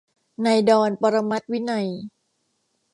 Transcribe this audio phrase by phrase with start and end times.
[0.45, 1.87] นายดอน ปรมัตถ์วินัย